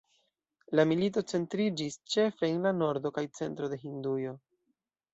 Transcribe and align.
La 0.79 0.85
milito 0.91 1.23
centriĝis 1.33 1.99
ĉefe 2.15 2.51
en 2.51 2.59
la 2.69 2.75
nordo 2.81 3.15
kaj 3.21 3.27
centro 3.41 3.73
de 3.75 3.83
Hindujo. 3.87 4.39